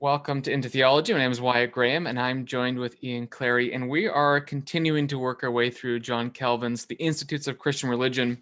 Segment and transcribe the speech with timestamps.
[0.00, 1.12] Welcome to Into Theology.
[1.12, 5.08] My name is Wyatt Graham, and I'm joined with Ian Clary, and we are continuing
[5.08, 8.40] to work our way through John Calvin's The Institutes of Christian Religion.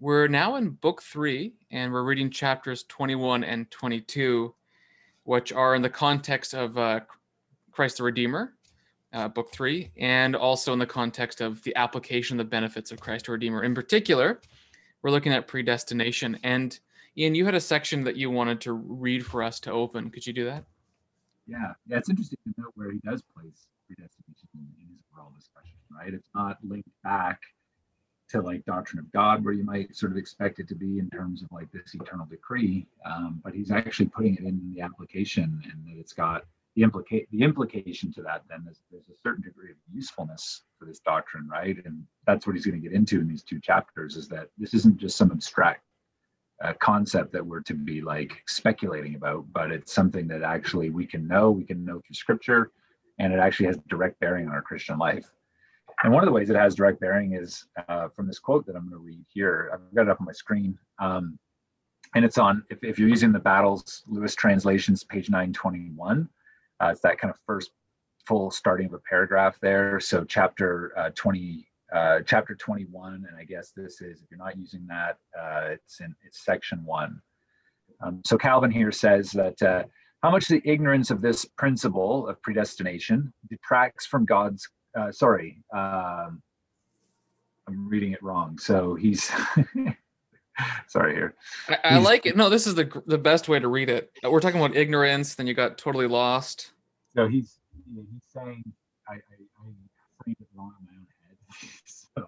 [0.00, 4.54] We're now in book three, and we're reading chapters 21 and 22,
[5.24, 7.00] which are in the context of uh,
[7.70, 8.54] Christ the Redeemer,
[9.12, 12.98] uh, book three, and also in the context of the application of the benefits of
[12.98, 13.62] Christ the Redeemer.
[13.62, 14.40] In particular,
[15.02, 16.38] we're looking at predestination.
[16.44, 16.78] And
[17.18, 20.08] Ian, you had a section that you wanted to read for us to open.
[20.08, 20.64] Could you do that?
[21.48, 25.32] Yeah, yeah, it's interesting to note where he does place predestination in, in his overall
[25.34, 26.12] discussion, right?
[26.12, 27.40] It's not linked back
[28.28, 31.08] to like doctrine of God, where you might sort of expect it to be in
[31.08, 35.62] terms of like this eternal decree, um, but he's actually putting it in the application,
[35.72, 36.44] and that it's got
[36.76, 38.42] the implicate the implication to that.
[38.50, 41.78] Then is there's a certain degree of usefulness for this doctrine, right?
[41.86, 44.16] And that's what he's going to get into in these two chapters.
[44.16, 45.82] Is that this isn't just some abstract
[46.60, 51.06] a concept that we're to be like speculating about, but it's something that actually we
[51.06, 52.72] can know, we can know through scripture,
[53.18, 55.30] and it actually has direct bearing on our Christian life.
[56.02, 58.76] And one of the ways it has direct bearing is uh, from this quote that
[58.76, 59.70] I'm going to read here.
[59.72, 60.78] I've got it up on my screen.
[61.00, 61.38] Um,
[62.14, 66.28] and it's on, if, if you're using the Battles Lewis translations, page 921,
[66.80, 67.70] uh, it's that kind of first
[68.26, 69.98] full starting of a paragraph there.
[70.00, 74.58] So chapter uh, 20, uh, chapter 21, and I guess this is, if you're not
[74.58, 77.20] using that, uh, it's in it's section one.
[78.02, 79.84] Um, so Calvin here says that uh,
[80.22, 86.42] how much the ignorance of this principle of predestination detracts from God's, uh, sorry, um,
[87.66, 88.58] I'm reading it wrong.
[88.58, 89.30] So he's,
[90.88, 91.34] sorry here.
[91.68, 92.36] I, I like it.
[92.36, 94.10] No, this is the the best way to read it.
[94.22, 96.72] We're talking about ignorance, then you got totally lost.
[97.14, 97.58] So he's
[97.94, 98.62] he's saying
[99.08, 99.70] I, I, I
[100.22, 101.06] framed it wrong in my own
[101.84, 102.26] so,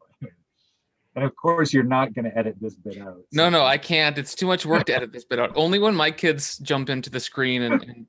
[1.21, 3.19] and of course, you're not going to edit this bit out.
[3.31, 3.51] No, so.
[3.51, 4.17] no, I can't.
[4.17, 5.53] It's too much work to edit this bit out.
[5.55, 8.07] Only when my kids jump into the screen and, and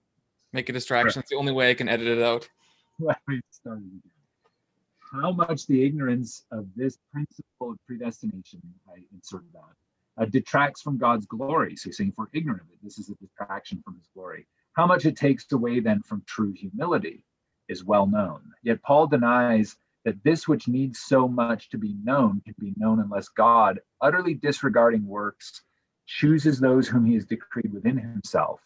[0.54, 1.20] make a distraction.
[1.20, 2.48] It's the only way I can edit it out.
[3.02, 4.02] Let me start again.
[5.12, 10.98] How much the ignorance of this principle of predestination, I inserted that, uh, detracts from
[10.98, 11.76] God's glory.
[11.76, 14.48] So he's saying, if we're ignorant of it, this is a detraction from his glory.
[14.71, 17.26] How much it takes away then from true humility
[17.67, 18.39] is well known.
[18.64, 19.76] Yet Paul denies
[20.06, 24.34] that this which needs so much to be known can be known unless God, utterly
[24.34, 25.62] disregarding works,
[26.08, 28.62] chooses those whom he has decreed within himself.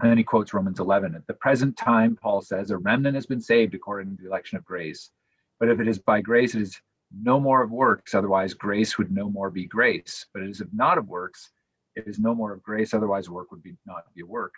[0.00, 1.14] And then he quotes Romans 11.
[1.14, 4.58] At the present time, Paul says, a remnant has been saved according to the election
[4.58, 5.10] of grace.
[5.58, 6.80] But if it is by grace, it is
[7.12, 10.26] no more of works, otherwise grace would no more be grace.
[10.32, 11.50] But it is of not of works,
[11.96, 14.54] it is no more of grace, otherwise work would be not be a work.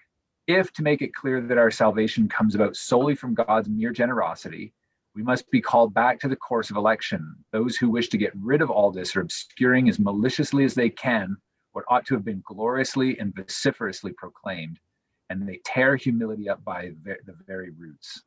[0.47, 4.75] If to make it clear that our salvation comes about solely from God's mere generosity,
[5.21, 7.35] we must be called back to the course of election.
[7.53, 10.89] Those who wish to get rid of all this are obscuring as maliciously as they
[10.89, 11.37] can
[11.73, 14.81] what ought to have been gloriously and vociferously proclaimed,
[15.29, 18.23] and they tear humility up by the very roots.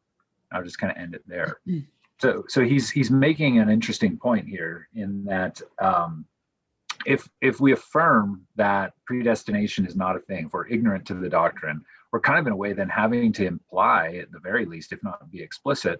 [0.52, 1.60] I'll just kind of end it there.
[2.20, 6.26] So, so he's he's making an interesting point here in that um,
[7.06, 11.28] if if we affirm that predestination is not a thing, if we're ignorant to the
[11.28, 11.84] doctrine,
[12.14, 15.04] we're kind of in a way then having to imply, at the very least, if
[15.04, 16.00] not be explicit,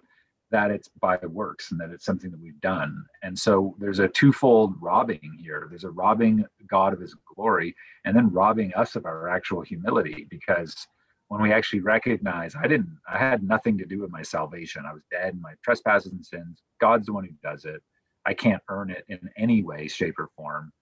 [0.54, 3.04] that it's by works and that it's something that we've done.
[3.24, 5.66] And so there's a twofold robbing here.
[5.68, 10.28] There's a robbing God of his glory and then robbing us of our actual humility
[10.30, 10.86] because
[11.26, 14.84] when we actually recognize I didn't, I had nothing to do with my salvation.
[14.86, 16.62] I was dead in my trespasses and sins.
[16.80, 17.82] God's the one who does it.
[18.24, 20.72] I can't earn it in any way, shape, or form.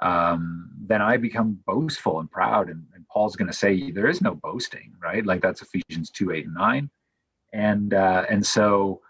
[0.00, 2.70] Um, then I become boastful and proud.
[2.70, 5.26] And, and Paul's going to say there is no boasting, right?
[5.26, 6.90] Like that's Ephesians 2 8 and 9.
[7.52, 9.02] And uh, and so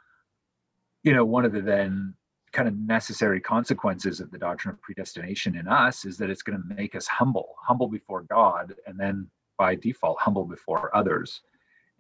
[1.03, 2.15] you know, one of the then
[2.53, 6.61] kind of necessary consequences of the doctrine of predestination in us is that it's going
[6.61, 11.43] to make us humble, humble before God, and then by default, humble before others.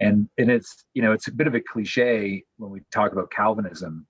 [0.00, 3.30] And and it's you know it's a bit of a cliche when we talk about
[3.30, 4.06] Calvinism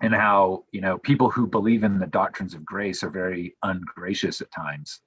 [0.00, 4.40] and how you know people who believe in the doctrines of grace are very ungracious
[4.40, 5.00] at times.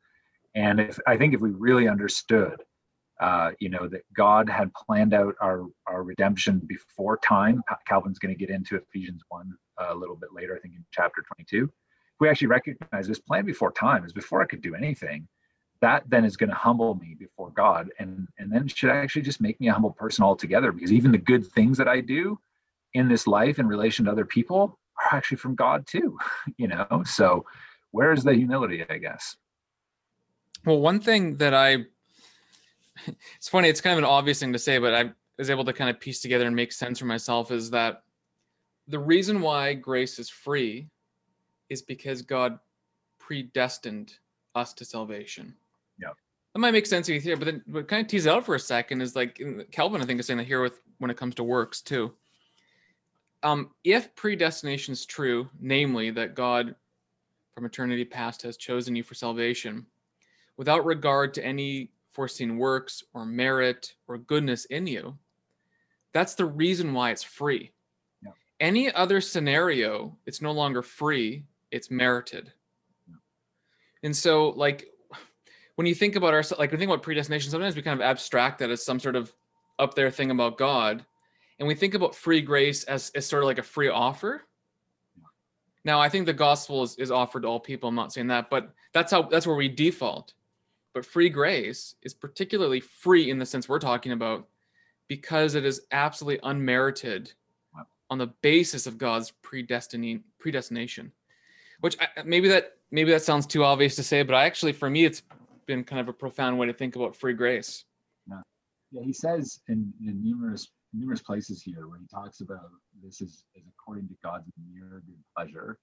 [0.54, 2.62] And if I think if we really understood
[3.22, 7.62] uh, you know that God had planned out our our redemption before time.
[7.88, 10.84] Calvin's going to get into Ephesians one uh, a little bit later, I think in
[10.92, 11.66] chapter 22.
[11.66, 11.72] If
[12.20, 15.28] we actually recognize this plan before time is before I could do anything,
[15.82, 19.40] that then is going to humble me before God, and and then should actually just
[19.40, 20.72] make me a humble person altogether.
[20.72, 22.40] Because even the good things that I do
[22.96, 26.18] in this life in relation to other people are actually from God too.
[26.58, 27.46] You know, so
[27.92, 28.84] where is the humility?
[28.90, 29.38] I guess.
[30.66, 31.86] Well, one thing that I
[33.36, 33.70] it's funny.
[33.70, 36.00] It's kind of an obvious thing to say, but I was able to kind of
[36.00, 38.04] piece together and make sense for myself is that
[38.88, 40.88] the reason why grace is free
[41.70, 42.60] is because God
[43.20, 44.14] predestined
[44.56, 45.56] us to salvation.
[46.00, 46.10] Yeah.
[46.54, 48.56] that might make sense to you here, but then what kind of tease out for
[48.56, 51.36] a second is like Calvin, I think, is saying that here with when it comes
[51.36, 52.14] to works too.
[53.44, 56.76] Um, if predestination is true, namely that God
[57.56, 59.86] from eternity past has chosen you for salvation,
[60.58, 65.18] without regard to any foreseen works or merit or goodness in you,
[66.14, 67.72] that's the reason why it's free.
[68.24, 68.32] Yeah.
[68.60, 72.52] Any other scenario, it's no longer free, it's merited.
[73.08, 73.16] Yeah.
[74.04, 74.88] And so, like,
[75.76, 78.60] when you think about our like we think about predestination, sometimes we kind of abstract
[78.60, 79.34] that as some sort of
[79.80, 81.06] up there thing about God,
[81.60, 84.44] and we think about free grace as, as sort of like a free offer.
[85.84, 87.90] Now, I think the gospel is, is offered to all people.
[87.90, 90.34] I'm not saying that, but that's how that's where we default.
[90.94, 94.48] But free grace is particularly free in the sense we're talking about
[95.08, 97.34] because it is absolutely unmerited
[98.10, 101.12] on the basis of God's predestining predestination.
[101.80, 104.90] Which I, maybe that maybe that sounds too obvious to say, but I actually for
[104.90, 105.24] me it's
[105.66, 107.86] been kind of a profound way to think about free grace.
[108.30, 108.42] Yeah,
[108.92, 112.70] yeah he says in, in numerous numerous places here where he talks about
[113.02, 115.80] this is, is according to God's mere good pleasure.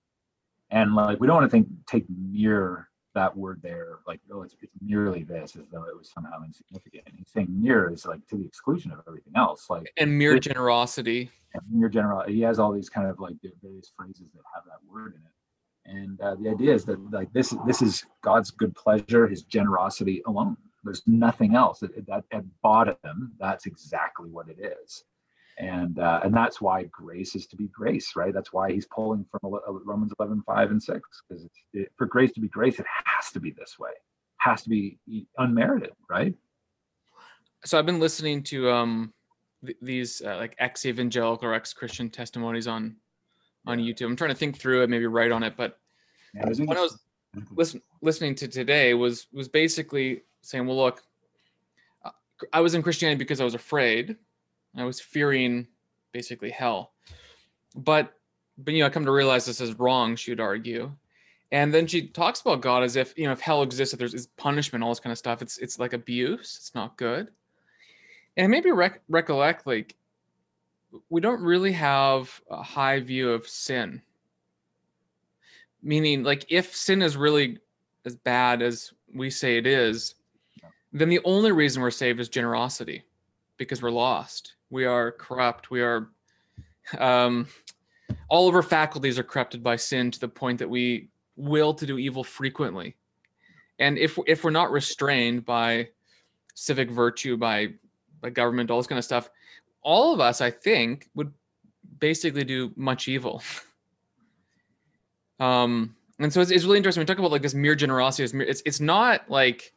[0.71, 4.55] And like we don't want to think take mere that word there, like, oh, it's,
[4.61, 7.05] it's merely this, as though it was somehow insignificant.
[7.07, 9.69] And he's saying mere is like to the exclusion of everything else.
[9.71, 11.31] Like and mere generosity.
[11.55, 12.35] And mere generosity.
[12.35, 15.99] He has all these kind of like various phrases that have that word in it.
[15.99, 20.23] And uh, the idea is that like this this is God's good pleasure, His generosity
[20.27, 20.57] alone.
[20.85, 21.81] There's nothing else.
[21.81, 25.05] That, that at bottom, that's exactly what it is
[25.59, 28.33] and uh, and that's why grace is to be grace right?
[28.33, 32.33] That's why he's pulling from uh, romans 11 5 and 6 because it, for grace
[32.33, 33.91] to be grace it has to be this way.
[34.39, 34.99] Has to be
[35.37, 36.35] unmerited right?
[37.65, 39.13] So i've been listening to um
[39.65, 42.97] th- these uh, like ex-evangelical or ex-christian testimonies on
[43.67, 44.07] on youtube.
[44.07, 45.79] I'm trying to think through it maybe write on it but
[46.35, 47.01] yeah, when i was
[47.51, 51.03] listen, listening to today was was basically saying well look
[52.05, 52.11] uh,
[52.53, 54.17] i was in christianity because i was afraid
[54.81, 55.67] I was fearing
[56.13, 56.93] basically hell.
[57.77, 58.15] But
[58.59, 60.93] but you know, I come to realize this is wrong, she would argue.
[61.51, 64.27] And then she talks about God as if, you know, if hell exists, if there's
[64.37, 67.29] punishment, all this kind of stuff, it's it's like abuse, it's not good.
[68.37, 69.97] And maybe rec- recollect like
[71.09, 74.03] we don't really have a high view of sin.
[75.83, 77.59] Meaning, like, if sin is really
[78.05, 80.15] as bad as we say it is,
[80.93, 83.05] then the only reason we're saved is generosity
[83.59, 85.71] because we're lost we are corrupt.
[85.71, 86.09] We are
[86.99, 87.47] um,
[88.29, 91.87] all of our faculties are corrupted by sin to the point that we will to
[91.87, 92.97] do evil frequently.
[93.79, 95.89] And if if we're not restrained by
[96.55, 97.69] civic virtue by
[98.21, 99.31] by government all this kind of stuff
[99.83, 101.33] all of us i think would
[101.99, 103.43] basically do much evil.
[105.41, 107.01] Um and so it's, it's really interesting.
[107.01, 108.25] We talk about like this mere generosity.
[108.25, 109.73] It's, it's it's not like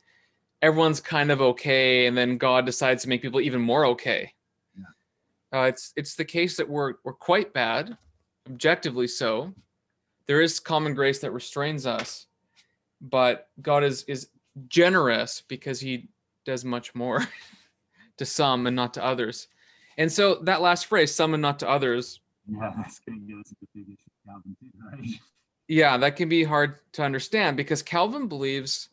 [0.64, 4.34] everyone's kind of okay and then god decides to make people even more okay
[5.54, 7.98] uh, it's it's the case that we're we're quite bad,
[8.50, 9.54] objectively so.
[10.28, 12.28] There is common grace that restrains us,
[13.02, 14.30] but God is is
[14.68, 16.10] generous because He
[16.46, 17.26] does much more
[18.18, 19.48] to some and not to others.
[19.98, 23.40] And so that last phrase, "some and not to others," yeah, that's going to get
[23.40, 25.20] us into big issue, Calvin, too, right?
[25.68, 28.90] Yeah, that can be hard to understand because Calvin believes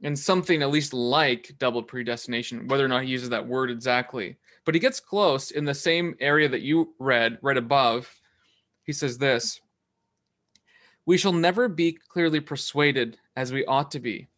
[0.00, 4.36] in something at least like double predestination, whether or not he uses that word exactly.
[4.68, 8.14] But he gets close in the same area that you read, right above.
[8.84, 9.62] He says this
[11.06, 14.28] We shall never be clearly persuaded, as we ought to be,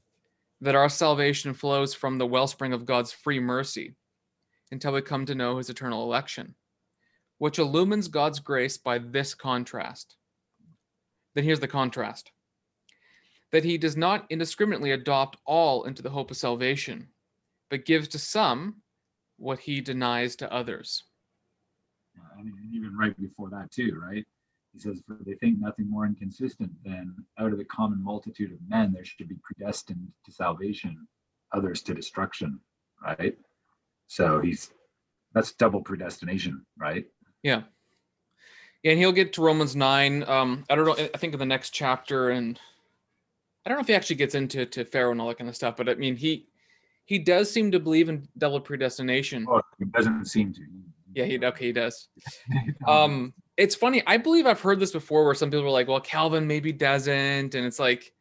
[0.60, 3.96] that our salvation flows from the wellspring of God's free mercy
[4.70, 6.54] until we come to know his eternal election,
[7.38, 10.14] which illumines God's grace by this contrast.
[11.34, 12.30] Then here's the contrast
[13.50, 17.08] that he does not indiscriminately adopt all into the hope of salvation,
[17.68, 18.76] but gives to some
[19.40, 21.04] what he denies to others.
[22.38, 24.24] I mean, even right before that, too, right?
[24.72, 28.58] He says, For they think nothing more inconsistent than out of the common multitude of
[28.68, 31.08] men, there should be predestined to salvation,
[31.52, 32.60] others to destruction,
[33.02, 33.36] right?
[34.06, 34.72] So he's
[35.32, 37.06] that's double predestination, right?
[37.42, 37.62] Yeah.
[38.82, 40.28] yeah and he'll get to Romans 9.
[40.28, 42.58] Um, I don't know, I think in the next chapter, and
[43.64, 45.56] I don't know if he actually gets into to Pharaoh and all that kind of
[45.56, 46.49] stuff, but I mean, he
[47.10, 49.44] he does seem to believe in double predestination.
[49.50, 50.60] Oh, he doesn't seem to.
[51.12, 52.06] Yeah, he okay, he does.
[52.86, 54.00] um, it's funny.
[54.06, 57.56] I believe I've heard this before, where some people are like, "Well, Calvin maybe doesn't,"
[57.56, 58.12] and it's like,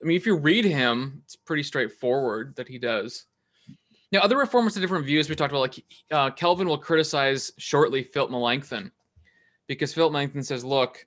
[0.00, 3.24] I mean, if you read him, it's pretty straightforward that he does.
[4.12, 5.28] Now, other reformers have different views.
[5.28, 8.92] We talked about like uh, Calvin will criticize shortly Philip Melanchthon
[9.66, 11.04] because Philip Melanchthon says, "Look,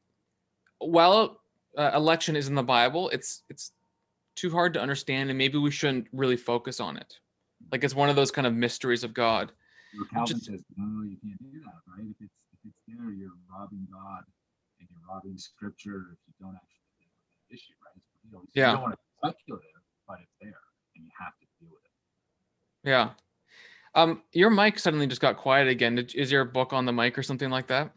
[0.79, 1.39] while
[1.77, 3.71] uh, election is in the Bible, it's it's
[4.39, 7.19] too hard to understand and maybe we shouldn't really focus on it.
[7.71, 9.51] Like it's one of those kind of mysteries of God.
[9.95, 12.05] Well, Calvin Just, says, no, you can't do that, right?
[12.09, 14.23] If it's if it's there, you're robbing God
[14.79, 18.01] and you're robbing Scripture if you don't actually deal with that issue, right?
[18.23, 18.69] You know, yeah.
[18.69, 20.61] You don't want to speculative, but it's there,
[20.95, 22.89] and you have to deal with it.
[22.89, 23.09] Yeah.
[23.95, 25.97] Um, your mic suddenly just got quiet again.
[26.15, 27.91] Is your book on the mic or something like that?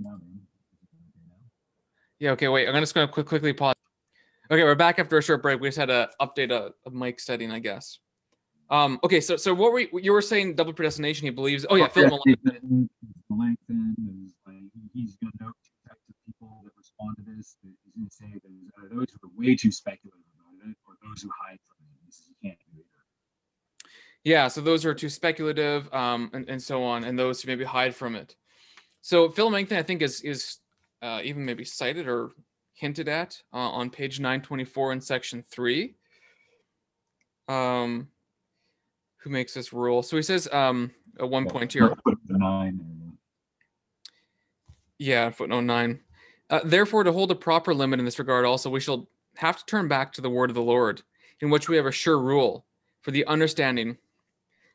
[0.00, 0.40] No, man.
[2.18, 2.30] Yeah.
[2.32, 2.48] Okay.
[2.48, 2.68] Wait.
[2.68, 3.74] I'm just gonna quick, quickly pause.
[4.50, 5.60] Okay, we're back after a short break.
[5.60, 7.98] We just had to update a, a mic setting, I guess.
[8.72, 10.54] Um, okay, so so what were you, you were saying?
[10.54, 11.26] Double predestination.
[11.26, 11.66] He believes.
[11.68, 12.88] Oh yeah, Phil Melanchthon.
[13.28, 14.56] Melanchthon is like
[14.94, 17.56] he's going to know two types of people that respond to this.
[17.62, 21.20] He's going to say there's those who are way too speculative about it, or those
[21.20, 22.06] who hide from it.
[22.06, 23.90] This you can't do either.
[24.24, 27.64] Yeah, so those are too speculative, um, and, and so on, and those who maybe
[27.64, 28.36] hide from it.
[29.02, 30.60] So Phil Melanchthon, I think, is is
[31.02, 32.30] uh, even maybe cited or
[32.72, 35.96] hinted at uh, on page 924 in section three.
[37.48, 38.08] Um,
[39.22, 40.02] who makes this rule.
[40.02, 41.94] So he says um, at one point here.
[42.28, 42.80] Nine.
[44.98, 46.00] Yeah, footnote nine.
[46.50, 49.66] Uh, Therefore, to hold a proper limit in this regard, also we shall have to
[49.66, 51.02] turn back to the word of the Lord,
[51.40, 52.66] in which we have a sure rule
[53.00, 53.96] for the understanding.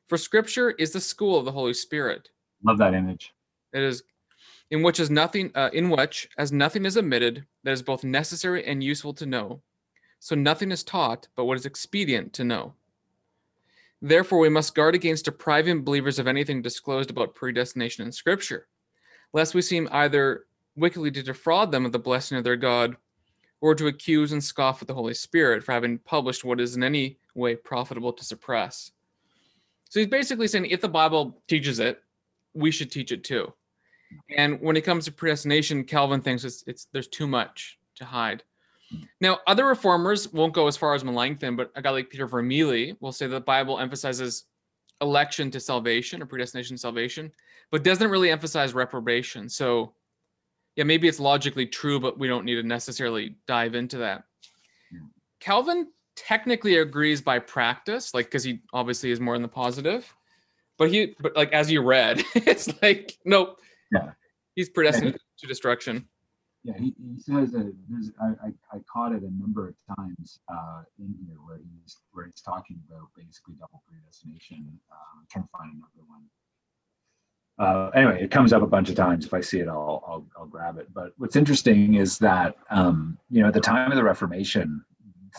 [0.07, 2.29] For Scripture is the school of the Holy Spirit.
[2.63, 3.33] Love that image.
[3.73, 4.03] It is
[4.71, 8.65] in which is nothing uh, in which as nothing is omitted that is both necessary
[8.65, 9.61] and useful to know.
[10.19, 12.73] So nothing is taught but what is expedient to know.
[14.01, 18.67] Therefore, we must guard against depriving believers of anything disclosed about predestination in Scripture,
[19.33, 22.95] lest we seem either wickedly to defraud them of the blessing of their God,
[23.59, 26.83] or to accuse and scoff at the Holy Spirit for having published what is in
[26.83, 28.91] any way profitable to suppress.
[29.89, 32.03] So he's basically saying if the Bible teaches it,
[32.53, 33.51] we should teach it too.
[34.37, 38.43] And when it comes to predestination, Calvin thinks it's, it's there's too much to hide.
[39.19, 42.95] Now, other reformers won't go as far as Melanchthon, but a guy like Peter Vermigli
[43.01, 44.45] will say that the Bible emphasizes
[45.01, 47.31] election to salvation or predestination to salvation,
[47.71, 49.49] but doesn't really emphasize reprobation.
[49.49, 49.93] So,
[50.75, 54.23] yeah, maybe it's logically true, but we don't need to necessarily dive into that.
[55.39, 60.11] Calvin technically agrees by practice, like because he obviously is more in the positive,
[60.77, 63.59] but he, but like as you read, it's like nope,
[63.91, 64.11] yeah,
[64.55, 66.07] he's predestined to destruction
[66.67, 70.39] yeah, he, he says that there's, I, I, I, caught it a number of times
[70.51, 74.77] uh, in here where he's where he's talking about basically double predestination.
[74.91, 76.23] I'm trying to find another one.
[77.57, 79.25] Uh, anyway, it comes up a bunch of times.
[79.25, 80.93] If I see it, I'll, I'll, I'll grab it.
[80.93, 84.83] But what's interesting is that um, you know at the time of the Reformation,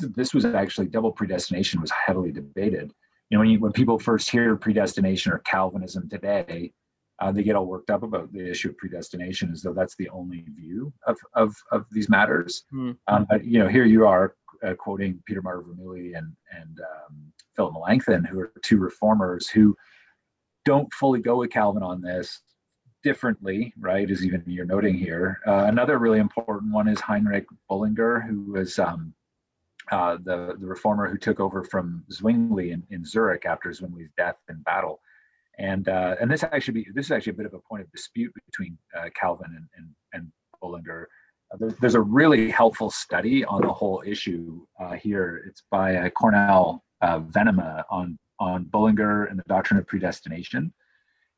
[0.01, 2.95] this was actually double predestination was heavily debated.
[3.29, 6.73] You know, when you, when people first hear predestination or Calvinism today,
[7.21, 10.09] uh, they get all worked up about the issue of predestination as though that's the
[10.11, 12.65] only view of, of, of these matters.
[12.73, 12.97] Mm.
[13.09, 17.33] Um, but, you know, here you are uh, quoting Peter Martyr Vermigli and, and um,
[17.57, 19.77] Philip Melanchthon, who are two reformers who
[20.65, 22.41] don't fully go with Calvin on this
[23.03, 24.11] differently, right?
[24.11, 25.39] As even you're noting here.
[25.47, 29.15] Uh, another really important one is Heinrich Bullinger, who was um,
[29.91, 34.37] uh, the, the reformer who took over from Zwingli in, in Zurich after Zwingli's death
[34.49, 35.01] in battle
[35.59, 37.91] and uh, and this actually be this is actually a bit of a point of
[37.91, 41.09] dispute between uh, Calvin and and, and Bullinger.
[41.53, 45.43] Uh, there's, a really helpful study on the whole issue uh, here.
[45.49, 50.73] It's by uh, Cornel uh, Venema on on Bullinger and the doctrine of predestination,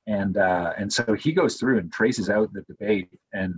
[0.07, 3.09] and and so he goes through and traces out the debate.
[3.33, 3.55] And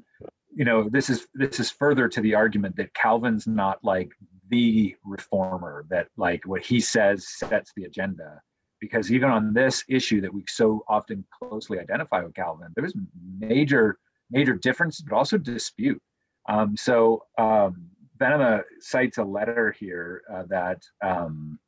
[0.55, 4.13] you know this is this is further to the argument that Calvin's not like
[4.49, 8.41] the reformer that like what he says sets the agenda
[8.83, 12.97] because even on this issue that we so often closely identify with Calvin, there was
[13.39, 13.97] major,
[14.29, 16.03] major difference, but also dispute.
[16.49, 17.87] Um, so um,
[18.19, 21.61] Venema cites a letter here uh, that um,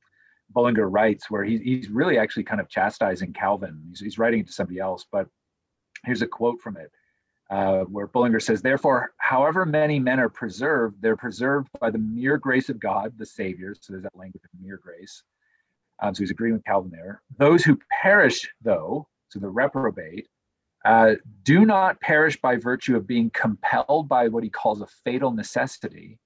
[0.50, 3.80] Bullinger writes, where he, he's really actually kind of chastising Calvin.
[3.90, 5.28] He's, he's writing it to somebody else, but
[6.04, 6.90] here's a quote from it.
[7.48, 12.38] Uh, where Bullinger says, Therefore, however many men are preserved, they're preserved by the mere
[12.38, 13.72] grace of God, the Savior.
[13.80, 15.22] So there's that language of mere grace,
[16.00, 17.22] um, so he's agreeing with Calvin there.
[17.38, 20.28] Those who perish, though, so the reprobate,
[20.84, 25.30] uh, do not perish by virtue of being compelled by what he calls a fatal
[25.30, 26.18] necessity,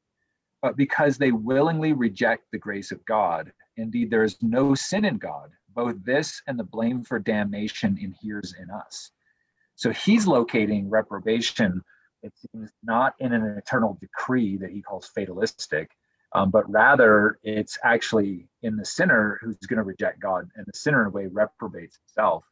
[0.62, 3.52] but because they willingly reject the grace of God.
[3.76, 5.50] Indeed, there is no sin in God.
[5.74, 9.12] Both this and the blame for damnation inheres in us.
[9.76, 11.80] So he's locating reprobation,
[12.24, 15.92] it seems, not in an eternal decree that he calls fatalistic,
[16.32, 20.78] um, but rather it's actually in the sinner who's going to reject God, and the
[20.78, 22.44] sinner in a way reprobates himself,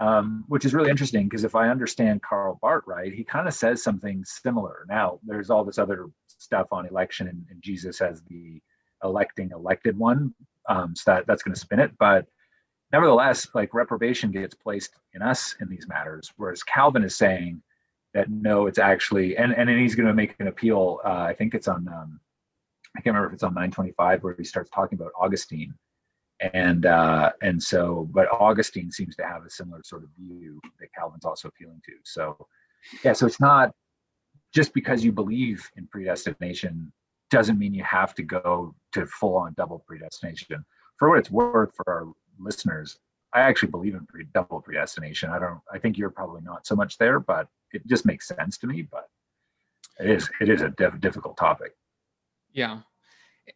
[0.00, 3.54] um, which is really interesting because if I understand Karl Barth right, he kind of
[3.54, 4.86] says something similar.
[4.88, 8.60] Now, there's all this other stuff on election and, and Jesus as the
[9.04, 10.34] electing elected one.
[10.68, 11.92] Um, so that that's going to spin it.
[11.98, 12.26] But
[12.92, 17.62] nevertheless, like reprobation gets placed in us in these matters, whereas Calvin is saying
[18.14, 21.00] that no, it's actually, and and then he's going to make an appeal.
[21.04, 22.20] Uh, I think it's on, um,
[22.96, 25.74] I can't remember if it's on 925 where he starts talking about Augustine,
[26.40, 30.92] and uh, and so, but Augustine seems to have a similar sort of view that
[30.96, 31.92] Calvin's also appealing to.
[32.04, 32.46] So,
[33.04, 33.72] yeah, so it's not
[34.52, 36.92] just because you believe in predestination
[37.30, 40.64] doesn't mean you have to go to full on double predestination.
[40.98, 42.98] For what it's worth, for our listeners,
[43.32, 45.30] I actually believe in pre- double predestination.
[45.30, 45.60] I don't.
[45.72, 48.82] I think you're probably not so much there, but it just makes sense to me.
[48.82, 49.08] But
[50.00, 51.72] it is it is a diff- difficult topic.
[52.52, 52.80] Yeah,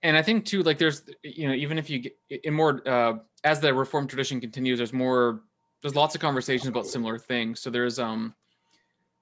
[0.02, 3.14] and I think too, like there's you know even if you get in more uh,
[3.44, 5.42] as the reform tradition continues, there's more
[5.82, 7.60] there's lots of conversations about similar things.
[7.60, 8.34] So there's um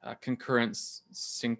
[0.02, 1.58] uh, concurrence, syn-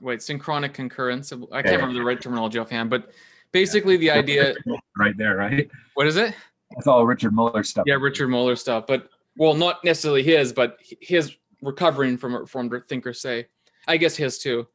[0.00, 1.32] wait, synchronic concurrence.
[1.32, 3.10] I can't yeah, remember the right terminology offhand, but
[3.52, 4.54] basically the idea
[4.96, 5.70] right there, right?
[5.94, 6.34] What is it?
[6.76, 7.84] It's all Richard Muller stuff.
[7.86, 12.72] Yeah, Richard Muller stuff, but well, not necessarily his, but his recovering from a reformed
[12.88, 13.46] thinker say,
[13.88, 14.66] I guess his too.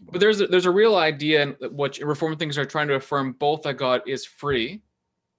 [0.00, 3.32] But there's a, there's a real idea in which reform things are trying to affirm
[3.32, 4.80] both that God is free,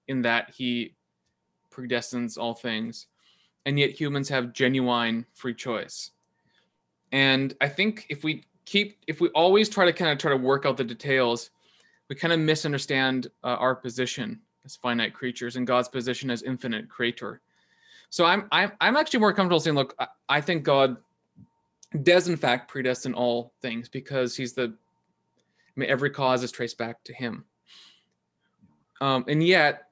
[0.08, 0.94] in that He
[1.72, 3.06] predestines all things,
[3.64, 6.10] and yet humans have genuine free choice.
[7.12, 10.36] And I think if we keep if we always try to kind of try to
[10.36, 11.50] work out the details,
[12.08, 16.88] we kind of misunderstand uh, our position as finite creatures and God's position as infinite
[16.88, 17.40] creator.
[18.10, 20.98] So I'm I'm I'm actually more comfortable saying, look, I, I think God
[22.02, 24.72] does in fact predestine all things because he's the
[25.76, 27.44] I mean, every cause is traced back to him.
[29.00, 29.84] Um, and yet,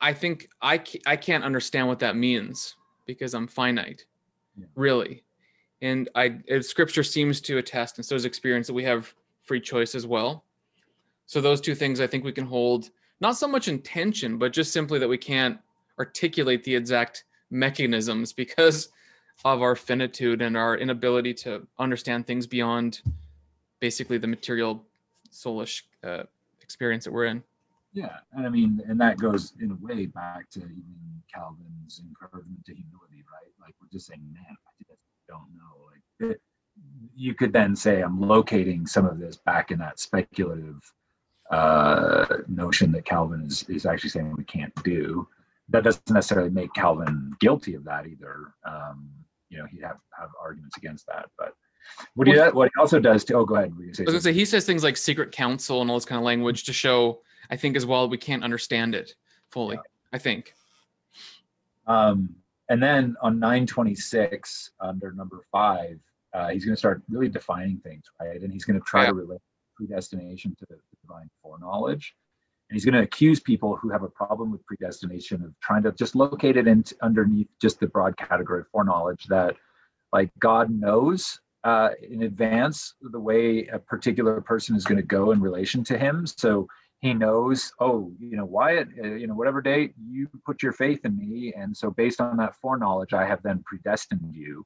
[0.00, 4.04] I think I I can't understand what that means because I'm finite,
[4.56, 4.66] yeah.
[4.74, 5.24] really.
[5.80, 9.94] And I Scripture seems to attest, and so does experience that we have free choice
[9.94, 10.44] as well.
[11.26, 14.72] So those two things I think we can hold not so much intention, but just
[14.72, 15.58] simply that we can't
[15.98, 18.90] articulate the exact mechanisms because
[19.44, 23.00] of our finitude and our inability to understand things beyond
[23.80, 24.84] basically the material
[25.30, 26.22] soulish uh,
[26.60, 27.42] experience that we're in.
[27.92, 32.64] Yeah, and I mean, and that goes in a way back to even Calvin's encouragement
[32.66, 33.52] to humility, right?
[33.60, 34.56] Like we're just saying, man,
[34.90, 34.94] I
[35.28, 36.28] don't know.
[36.28, 36.38] Like
[37.14, 40.80] you could then say, I'm locating some of this back in that speculative
[41.50, 45.28] uh, notion that Calvin is is actually saying we can't do.
[45.68, 48.54] That doesn't necessarily make Calvin guilty of that either.
[48.64, 49.10] Um,
[49.52, 51.52] you know, he'd have have arguments against that, but.
[52.14, 53.72] What he, what he also does to oh go ahead.
[53.92, 56.16] Say I was gonna say he says things like secret counsel and all this kind
[56.16, 59.14] of language to show I think as well we can't understand it
[59.50, 59.74] fully.
[59.74, 59.82] Yeah.
[60.12, 60.54] I think.
[61.86, 62.36] Um,
[62.68, 65.98] and then on 926 under number five,
[66.32, 68.40] uh, he's going to start really defining things, right?
[68.40, 69.08] And he's going to try yeah.
[69.08, 69.40] to relate
[69.76, 72.14] predestination to the divine foreknowledge.
[72.72, 75.92] And he's going to accuse people who have a problem with predestination of trying to
[75.92, 79.56] just locate it in underneath just the broad category of foreknowledge that,
[80.10, 85.32] like, God knows uh, in advance the way a particular person is going to go
[85.32, 86.26] in relation to him.
[86.26, 86.66] So
[87.00, 91.04] he knows, oh, you know, Wyatt, uh, you know, whatever date you put your faith
[91.04, 94.64] in me, and so based on that foreknowledge, I have then predestined you.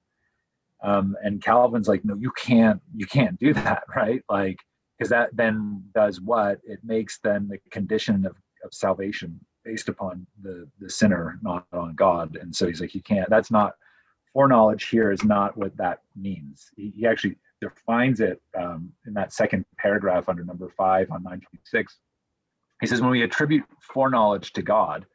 [0.80, 4.22] Um, and Calvin's like, no, you can't, you can't do that, right?
[4.28, 4.60] Like
[4.96, 6.60] because that then does what?
[6.64, 11.94] It makes then the condition of, of salvation based upon the the sinner not on
[11.94, 12.36] god.
[12.40, 13.74] And so he's like you can't that's not
[14.32, 16.70] foreknowledge here is not what that means.
[16.76, 21.98] He, he actually defines it um, in that second paragraph under number five on 926
[22.80, 25.06] he says when we attribute foreknowledge to god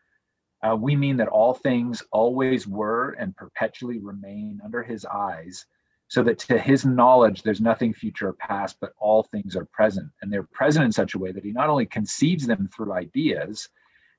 [0.63, 5.65] uh, we mean that all things always were and perpetually remain under his eyes
[6.11, 10.11] so that to his knowledge there's nothing future or past but all things are present.
[10.21, 13.69] And they're present in such a way that he not only conceives them through ideas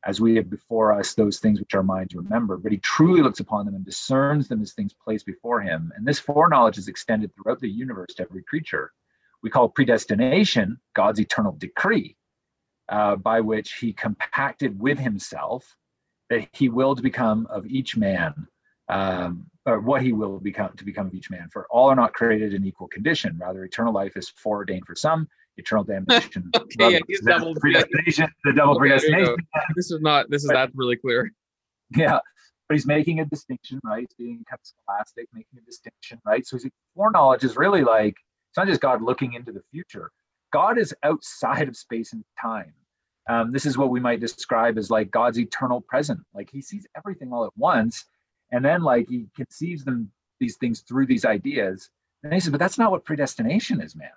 [0.07, 3.41] as we have before us those things which our minds remember but he truly looks
[3.41, 5.93] upon them and discerns them as things placed before him.
[5.95, 8.91] And this foreknowledge is extended throughout the universe to every creature.
[9.43, 12.17] We call predestination god's eternal decree
[12.89, 15.77] uh, by which he compacted with himself
[16.31, 18.47] that he willed to become of each man
[18.89, 21.49] um, or what he will become to become of each man.
[21.53, 23.39] For all are not created in equal condition.
[23.41, 26.51] Rather, eternal life is foreordained for some, eternal damnation.
[26.57, 28.29] okay, yeah, he's double predestination.
[28.45, 29.37] The double okay, predestination.
[29.77, 30.31] This is not.
[30.31, 31.31] This is but, not really clear.
[31.95, 32.19] Yeah,
[32.69, 34.01] but he's making a distinction, right?
[34.01, 36.45] He's being kind of scholastic, making a distinction, right?
[36.47, 38.17] So his foreknowledge is really like
[38.51, 40.11] it's not just God looking into the future.
[40.53, 42.75] God is outside of space and time.
[43.31, 46.21] Um, this is what we might describe as like God's eternal present.
[46.35, 48.05] Like he sees everything all at once
[48.53, 50.11] and then like he conceives them
[50.41, 51.91] these things through these ideas.
[52.23, 54.11] And he says, but that's not what predestination is, man.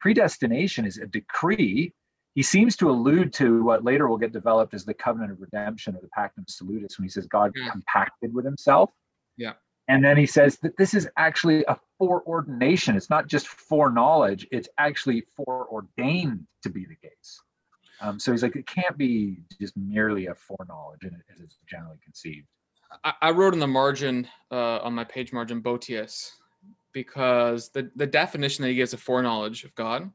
[0.00, 1.92] Predestination is a decree
[2.34, 5.96] he seems to allude to what later will get developed as the covenant of redemption
[5.96, 7.70] or the pactum salutis when he says God Yeah.
[7.70, 8.92] compacted with himself.
[9.36, 9.54] Yeah.
[9.88, 12.96] And then he says that this is actually a foreordination.
[12.96, 17.42] It's not just foreknowledge, it's actually foreordained to be the case.
[18.00, 22.46] Um, so he's like, it can't be just merely a foreknowledge as it's generally conceived.
[23.04, 26.32] I, I wrote in the margin uh, on my page margin Botius
[26.92, 30.10] because the, the definition that he gives of foreknowledge of God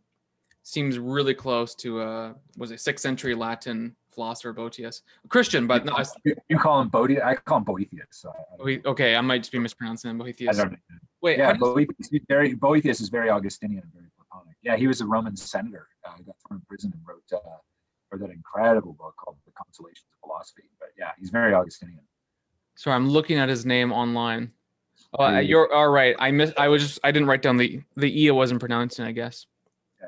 [0.64, 5.94] seems really close to uh was a sixth century Latin philosopher Botius, Christian, but no,
[5.94, 8.08] I, You, you call him Boethius, I call him Boethius.
[8.12, 8.34] So
[8.86, 10.58] okay, I might just be mispronouncing him, I Boethius.
[10.58, 10.78] don't.
[11.22, 14.56] Wait, Yeah, Boethius, very, Boethius is very Augustinian and very Platonic.
[14.64, 15.88] Yeah, he was a Roman senator.
[16.08, 17.58] Uh, got thrown in prison and wrote, uh,
[18.12, 20.64] wrote that incredible book called The Consolations of Philosophy.
[20.80, 22.00] But yeah, he's very Augustinian.
[22.76, 24.52] Sorry, I'm looking at his name online.
[25.18, 26.16] Oh, uh, you're all right.
[26.20, 26.54] I missed.
[26.58, 27.00] I was just.
[27.04, 28.30] I didn't write down the the e.
[28.30, 29.06] I wasn't pronouncing.
[29.06, 29.48] I guess.
[30.02, 30.08] Yeah,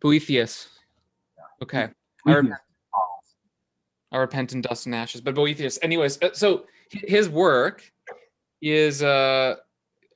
[0.00, 0.68] Boethius.
[1.36, 1.44] Yeah.
[1.62, 1.88] Okay.
[2.26, 2.42] I
[4.12, 5.20] I repent in dust and ashes.
[5.20, 7.90] But Boethius, anyways, uh, so his work
[8.62, 9.56] is uh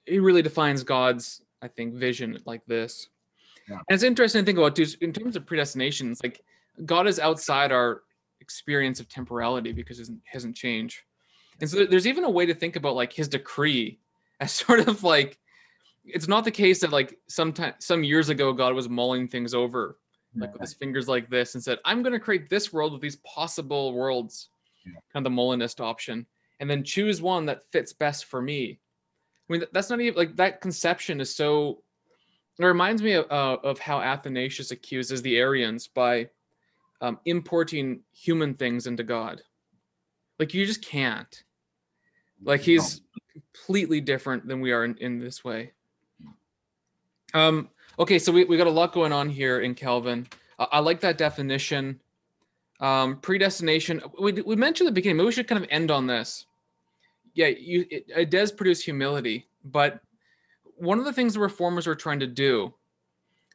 [0.07, 3.09] he really defines God's, I think, vision like this.
[3.69, 3.77] Yeah.
[3.77, 6.43] And it's interesting to think about too, in terms of predestination, it's like
[6.85, 8.03] God is outside our
[8.41, 11.03] experience of temporality because it hasn't changed.
[11.63, 13.99] And so there's even a way to think about like his decree
[14.41, 15.39] as sort of like
[16.05, 19.97] it's not the case that like sometime some years ago God was mulling things over
[20.37, 23.03] like with his fingers like this and said, I'm going to create this world with
[23.03, 24.49] these possible worlds,
[24.85, 24.93] Yeah.
[25.13, 26.27] kind of the Molinist option,
[26.61, 28.79] and then choose one that fits best for me.
[29.49, 31.83] I mean, that's not even like that conception is so.
[32.59, 36.29] It reminds me of, uh, of how Athanasius accuses the Arians by
[37.01, 39.43] um, importing human things into God.
[40.39, 41.45] Like, you just can't.
[42.43, 43.01] Like, he's
[43.33, 45.73] completely different than we are in, in this way.
[47.35, 50.27] Um, okay, so we, we got a lot going on here in Calvin.
[50.59, 52.01] I, I like that definition.
[52.81, 54.03] Um, predestination.
[54.21, 55.19] We, we mentioned at the beginning.
[55.19, 56.47] Maybe we should kind of end on this.
[57.35, 60.01] Yeah, you it, it does produce humility, but
[60.77, 62.75] one of the things the reformers were trying to do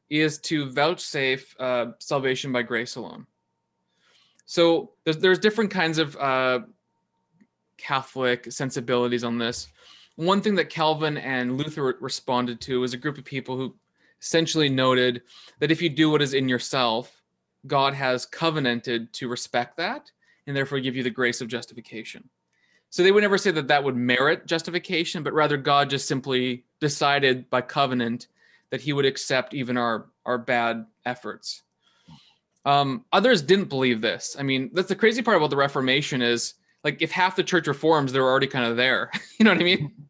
[0.09, 3.27] is to vouchsafe uh, salvation by grace alone.
[4.45, 6.59] So there's there's different kinds of uh,
[7.77, 9.67] Catholic sensibilities on this.
[10.15, 13.75] One thing that Calvin and Luther responded to was a group of people who
[14.21, 15.21] essentially noted
[15.59, 17.21] that if you do what is in yourself,
[17.67, 20.11] God has covenanted to respect that
[20.47, 22.27] and therefore give you the grace of justification.
[22.89, 26.63] So they would never say that that would merit justification, but rather God just simply
[26.79, 28.27] decided by covenant
[28.71, 31.63] that he would accept even our our bad efforts.
[32.65, 34.35] Um, others didn't believe this.
[34.37, 36.55] I mean, that's the crazy part about the Reformation is
[36.87, 39.11] like if half the church reforms, they're already kind of there.
[39.37, 39.91] you know what I mean?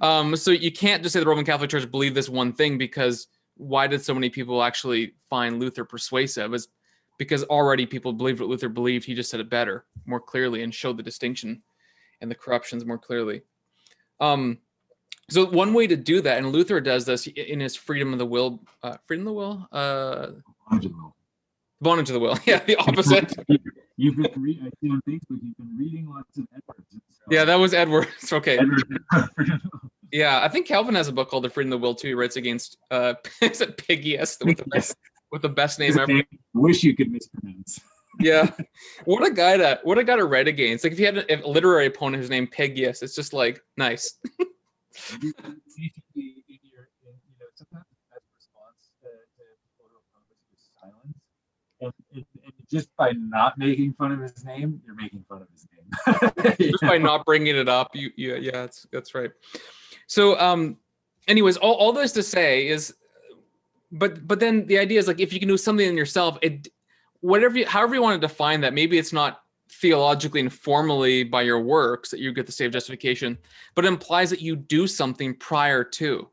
[0.00, 3.26] Um, so you can't just say the Roman Catholic Church believed this one thing because
[3.56, 6.54] why did so many people actually find Luther persuasive?
[6.54, 6.68] Is
[7.18, 9.04] because already people believed what Luther believed.
[9.04, 11.60] He just said it better, more clearly, and showed the distinction
[12.22, 13.42] and the corruptions more clearly.
[14.20, 14.58] Um,
[15.28, 18.26] so one way to do that, and Luther does this in his freedom of the
[18.26, 20.28] will, uh, freedom of the will, uh,
[20.72, 21.14] Original.
[21.82, 22.38] bondage of the will.
[22.46, 23.34] Yeah, the opposite.
[24.00, 26.86] You've been reading, I see on Facebook, you've been reading lots of Edwards.
[26.90, 28.08] so- yeah, that was Edwards.
[28.32, 28.58] Okay.
[28.58, 28.84] Edwards.
[30.12, 32.08] Yeah, I think Calvin has a book called The Freedom of the Will too.
[32.08, 34.96] He writes against uh is it Pigius with the best
[35.30, 36.22] with the best name ever.
[36.52, 37.78] Wish you could mispronounce.
[38.18, 38.50] Yeah.
[39.04, 40.82] What a guy to what a guy to write against.
[40.82, 44.18] Like if you had a, a literary opponent whose name Pigius, it's just like nice.
[45.20, 49.08] Basically, in your, in, you know, sometimes the best response to,
[49.38, 49.44] to
[49.78, 51.18] photo congress is silence.
[51.80, 52.39] And, and, and
[52.70, 55.80] just by not making fun of his name, you're making fun of his name.
[56.60, 59.30] just by not bringing it up you yeah yeah that's that's right
[60.06, 60.76] so um
[61.28, 62.94] anyways all, all this to say is
[63.92, 66.68] but but then the idea is like if you can do something in yourself it
[67.20, 71.42] whatever you however you want to define that maybe it's not theologically and formally by
[71.42, 73.38] your works that you get the save justification
[73.74, 76.28] but it implies that you do something prior to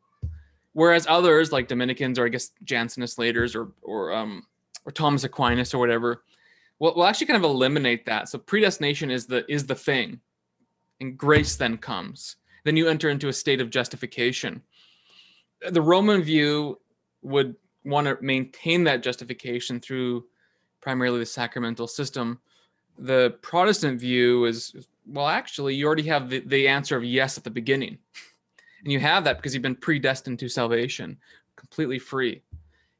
[0.73, 4.43] whereas others like dominicans or i guess jansenist laters or or um
[4.88, 6.23] or thomas aquinas or whatever
[6.80, 10.19] will will actually kind of eliminate that so predestination is the is the thing
[11.00, 12.38] and grace then comes.
[12.63, 14.62] Then you enter into a state of justification.
[15.69, 16.80] The Roman view
[17.21, 20.26] would want to maintain that justification through
[20.82, 22.39] primarily the sacramental system.
[22.97, 24.76] The Protestant view is
[25.10, 27.97] well, actually, you already have the, the answer of yes at the beginning.
[28.84, 31.17] And you have that because you've been predestined to salvation,
[31.56, 32.43] completely free.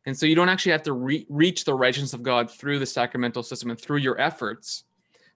[0.08, 2.86] And so you don't actually have to re- reach the righteousness of God through the
[2.88, 4.86] sacramental system and through your efforts,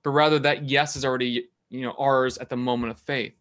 [0.02, 3.36] but rather that yes is already you know ours at the moment of faith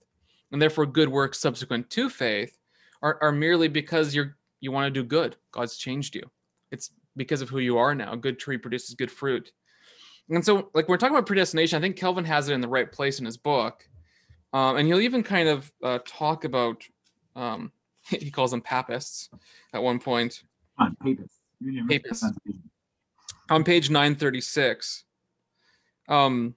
[0.52, 2.58] and therefore good works subsequent to faith
[3.02, 6.22] are, are merely because you're you want to do good god's changed you
[6.70, 8.12] it's because of who you are now.
[8.12, 9.52] A good tree produces good fruit.
[10.28, 12.90] And so, like, we're talking about predestination, I think Calvin has it in the right
[12.90, 13.86] place in his book.
[14.52, 16.82] Um, and he'll even kind of uh, talk about,
[17.36, 17.72] um,
[18.08, 19.28] he calls them papists
[19.74, 20.42] at one point.
[20.80, 21.38] On papists.
[21.88, 22.24] Papists.
[23.50, 25.04] On page 936.
[26.08, 26.54] Um,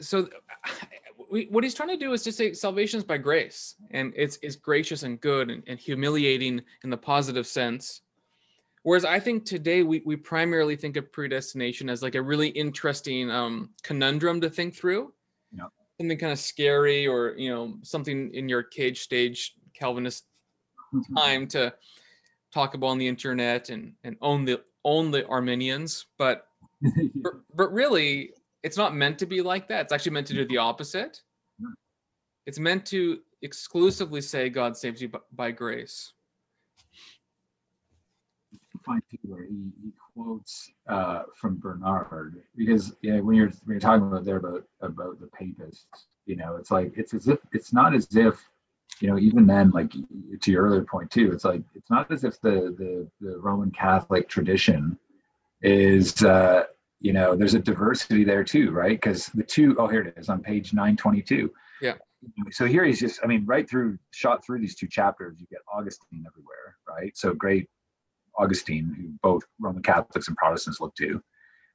[0.00, 0.28] so
[1.30, 4.38] we, what he's trying to do is to say salvation is by grace and it's,
[4.42, 8.02] it's gracious and good and, and humiliating in the positive sense.
[8.82, 13.30] Whereas I think today we, we primarily think of predestination as like a really interesting
[13.30, 15.12] um, conundrum to think through.
[15.52, 15.64] Yeah.
[15.98, 20.24] Something kind of scary or, you know, something in your cage stage Calvinist
[21.16, 21.72] time to
[22.52, 26.06] talk about on the internet and, and own the own the Arminians.
[26.18, 26.46] But
[27.54, 28.32] but, really
[28.62, 29.82] it's not meant to be like that.
[29.82, 31.20] It's actually meant to do the opposite.
[32.46, 36.12] It's meant to exclusively say God saves you by, grace.
[38.84, 44.06] find where he, he quotes uh, from Bernard because yeah, when you're when you're talking
[44.06, 45.86] about there about about the papists,
[46.26, 48.42] you know, it's like it's as if it's not as if
[49.00, 52.24] you know even then like to your earlier point too, it's like it's not as
[52.24, 54.98] if the the, the Roman Catholic tradition
[55.62, 56.64] is uh,
[57.00, 59.00] you know there's a diversity there too, right?
[59.00, 61.50] Because the two oh here it is on page nine twenty two.
[61.80, 61.94] Yeah.
[62.50, 65.60] So here he's just I mean right through shot through these two chapters you get
[65.72, 67.16] Augustine everywhere, right?
[67.16, 67.68] So great
[68.38, 71.22] Augustine, who both Roman Catholics and Protestants look to.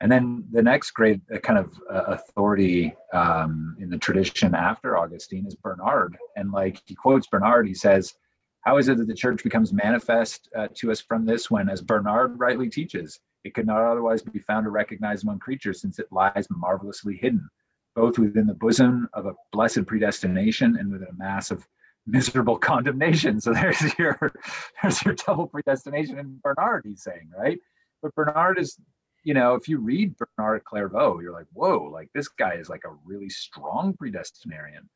[0.02, 4.98] And then the next great uh, kind of uh, authority um, in the tradition after
[4.98, 6.18] Augustine is Bernard.
[6.36, 8.14] And like he quotes Bernard, he says,
[8.62, 11.82] How is it that the church becomes manifest uh, to us from this when, as
[11.82, 16.12] Bernard rightly teaches, it could not otherwise be found or recognized among creatures since it
[16.12, 17.48] lies marvelously hidden,
[17.96, 21.66] both within the bosom of a blessed predestination and within a mass of
[22.08, 23.40] miserable condemnation.
[23.40, 24.18] So there's your
[24.82, 27.60] there's your double predestination in Bernard, he's saying, right?
[28.02, 28.78] But Bernard is,
[29.26, 32.84] you know, if you read Bernard Clairvaux, you're like, whoa, like this guy is like
[32.86, 34.88] a really strong predestinarian.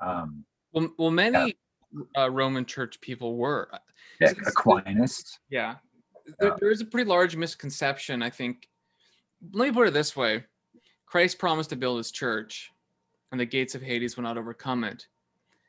[0.00, 1.56] Um, Well, well, many
[2.18, 3.68] uh, Roman Church people were.
[4.20, 5.38] yeah, It's- Aquinas.
[5.50, 5.76] Yeah.
[6.40, 6.56] There, Yeah.
[6.58, 8.68] there is a pretty large misconception, I think.
[9.52, 10.44] Let me put it this way
[11.04, 12.72] Christ promised to build his church,
[13.30, 15.06] and the gates of Hades will not overcome it.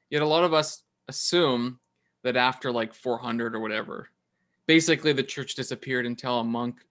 [0.09, 1.79] Yet a lot of us assume
[2.23, 4.09] that after like 400 or whatever,
[4.65, 6.83] basically the church disappeared until a monk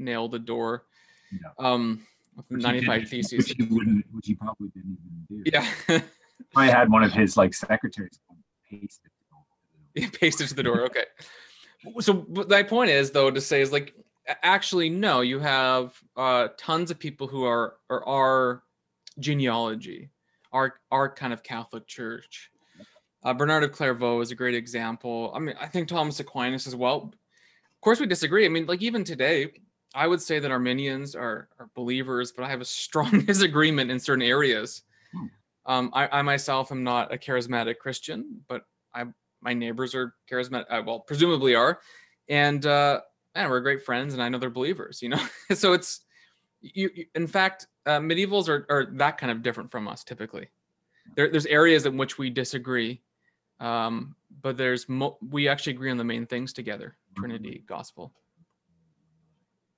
[0.00, 0.84] nailed the door.
[1.32, 1.50] Yeah.
[1.58, 2.02] Um,
[2.48, 3.38] which 95 didn't- theses.
[3.48, 5.50] Which he, wouldn't, which he probably didn't even do.
[5.52, 6.00] Yeah.
[6.56, 8.18] I had one of his like secretaries
[8.68, 10.12] paste it.
[10.20, 10.82] Pasted to the door.
[10.82, 11.04] Okay.
[12.00, 13.94] So but my point is though to say is like
[14.42, 18.62] actually no, you have uh tons of people who are or are our
[19.18, 20.10] genealogy,
[20.52, 22.50] our our kind of Catholic Church.
[23.22, 25.30] Uh, Bernard of Clairvaux is a great example.
[25.34, 27.12] I mean, I think Thomas Aquinas as well.
[27.12, 28.46] Of course, we disagree.
[28.46, 29.52] I mean, like even today,
[29.94, 33.98] I would say that Arminians are are believers, but I have a strong disagreement in
[33.98, 34.82] certain areas.
[35.12, 35.26] Hmm.
[35.66, 38.62] Um, I, I myself am not a charismatic Christian, but
[38.94, 39.04] I
[39.40, 41.80] my neighbors are charismatic uh, well presumably are.
[42.28, 43.00] And uh
[43.34, 45.22] man, we're great friends and i know they're believers you know?
[45.54, 46.00] So it's
[46.60, 50.48] you, you in fact uh, medievals are, are that kind of different from us typically.
[51.16, 53.02] There, there's areas in which we disagree
[53.60, 58.12] um but there's mo- we actually agree on the main things together trinity gospel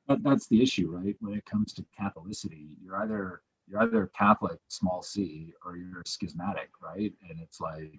[0.07, 1.17] But that's the issue, right?
[1.21, 6.71] When it comes to Catholicity, you're either you're either Catholic, small c, or you're schismatic,
[6.83, 7.13] right?
[7.29, 7.95] And it's like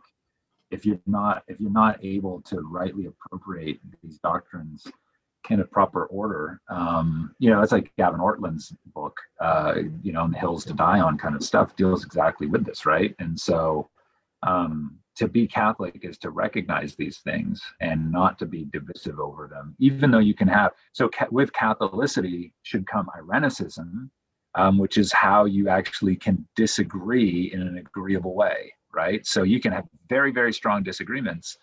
[0.71, 4.85] if you're not if you're not able to rightly appropriate these doctrines
[5.49, 10.21] in a proper order, um, you know, it's like Gavin Ortlund's book, uh, you know,
[10.21, 13.13] on the hills to die on kind of stuff deals exactly with this, right?
[13.19, 13.89] And so
[14.41, 19.47] um, to be Catholic is to recognize these things and not to be divisive over
[19.47, 20.71] them, even though you can have.
[20.91, 24.09] So ca- with Catholicity should come Irenicism,
[24.55, 29.25] um, which is how you actually can disagree in an agreeable way, right?
[29.25, 31.57] So you can have very, very strong disagreements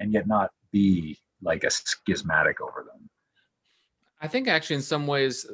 [0.00, 3.08] and yet not be like a schismatic over them.
[4.20, 5.44] I think actually, in some ways,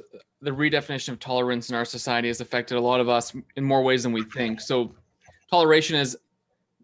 [0.41, 3.83] the redefinition of tolerance in our society has affected a lot of us in more
[3.83, 4.61] ways than we think.
[4.61, 4.95] So,
[5.51, 6.17] toleration is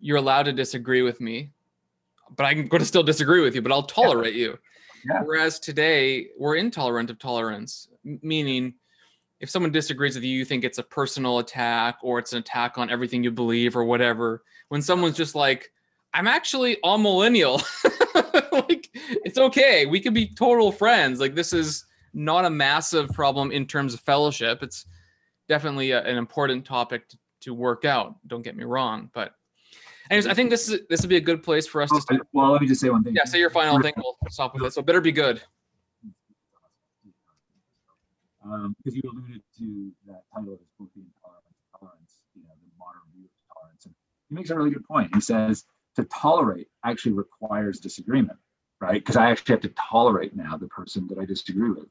[0.01, 1.53] you're allowed to disagree with me,
[2.37, 4.59] but I'm going to still disagree with you, but I'll tolerate you.
[5.09, 5.23] Yeah.
[5.23, 8.75] Whereas today, we're intolerant of tolerance, meaning
[9.41, 12.79] if someone disagrees with you, you think it's a personal attack or it's an attack
[12.79, 14.43] on everything you believe or whatever.
[14.69, 15.71] When someone's just like,
[16.15, 17.63] I'm actually amillennial.
[18.69, 19.87] like it's okay.
[19.87, 21.21] We can be total friends.
[21.21, 24.63] Like this is not a massive problem in terms of fellowship.
[24.63, 24.87] It's
[25.49, 28.17] definitely a- an important topic to, to work out.
[28.27, 29.36] Don't get me wrong, but
[30.11, 32.01] anyways, I think this is this would be a good place for us to.
[32.01, 32.27] Start.
[32.33, 33.15] Well, let me just say one thing.
[33.15, 33.95] Yeah, say your final thing.
[33.97, 34.73] We'll stop with it.
[34.73, 35.43] So better be good.
[38.43, 42.51] because um, you alluded to that title of his book, The Intolerance, Tolerance, you know,
[42.55, 43.87] the modern view of tolerance.
[43.87, 43.95] And
[44.29, 45.15] he makes a really good point.
[45.15, 45.65] He says
[45.97, 48.39] to tolerate actually requires disagreement,
[48.81, 49.05] right?
[49.05, 51.89] Because I actually have to tolerate now the person that I disagree with.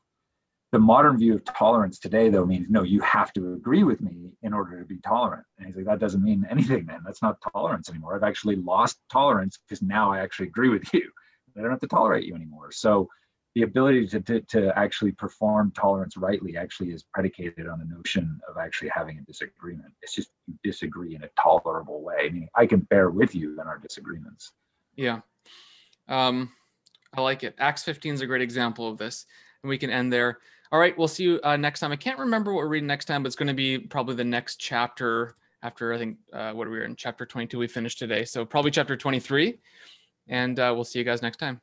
[0.76, 4.34] The modern view of tolerance today, though, means no, you have to agree with me
[4.44, 5.46] in order to be tolerant.
[5.58, 7.00] And he's like, that doesn't mean anything, then.
[7.06, 8.14] That's not tolerance anymore.
[8.14, 11.10] I've actually lost tolerance because now I actually agree with you.
[11.58, 12.74] I don't have to tolerate you anymore.
[12.74, 13.08] So
[13.54, 18.38] the ability to, to, to actually perform tolerance rightly actually is predicated on the notion
[18.46, 19.94] of actually having a disagreement.
[20.02, 22.18] It's just you disagree in a tolerable way.
[22.26, 24.52] I mean, I can bear with you in our disagreements.
[24.98, 25.22] Yeah.
[26.10, 26.52] Um,
[27.14, 27.56] I like it.
[27.60, 29.26] Acts 15 is a great example of this.
[29.64, 30.40] And we can end there.
[30.76, 31.94] All right, we'll see you uh, next time.
[31.94, 34.26] I can't remember what we're reading next time, but it's going to be probably the
[34.26, 35.34] next chapter
[35.64, 38.26] after I think uh, what we were in chapter 22 we finished today.
[38.26, 39.58] So probably chapter 23.
[40.28, 41.62] And uh, we'll see you guys next time.